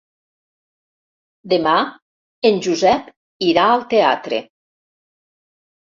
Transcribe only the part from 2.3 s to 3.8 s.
en Josep irà